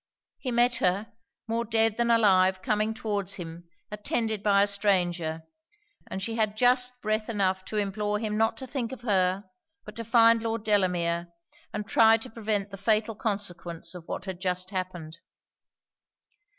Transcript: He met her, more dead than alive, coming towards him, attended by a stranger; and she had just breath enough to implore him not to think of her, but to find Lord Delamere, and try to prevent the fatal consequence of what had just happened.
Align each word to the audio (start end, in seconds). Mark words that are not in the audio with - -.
He 0.39 0.49
met 0.51 0.77
her, 0.77 1.13
more 1.47 1.63
dead 1.63 1.97
than 1.97 2.09
alive, 2.09 2.63
coming 2.63 2.91
towards 2.91 3.35
him, 3.35 3.69
attended 3.91 4.41
by 4.41 4.63
a 4.63 4.67
stranger; 4.67 5.43
and 6.09 6.23
she 6.23 6.33
had 6.33 6.57
just 6.57 6.99
breath 7.03 7.29
enough 7.29 7.63
to 7.65 7.77
implore 7.77 8.17
him 8.17 8.35
not 8.35 8.57
to 8.57 8.65
think 8.65 8.91
of 8.91 9.01
her, 9.01 9.43
but 9.85 9.95
to 9.97 10.03
find 10.03 10.41
Lord 10.41 10.63
Delamere, 10.63 11.27
and 11.71 11.85
try 11.87 12.17
to 12.17 12.31
prevent 12.31 12.71
the 12.71 12.77
fatal 12.77 13.13
consequence 13.13 13.93
of 13.93 14.07
what 14.07 14.25
had 14.25 14.41
just 14.41 14.71
happened. 14.71 15.19